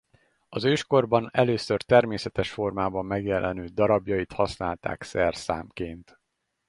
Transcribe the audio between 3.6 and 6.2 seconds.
darabjait használták szerszámként.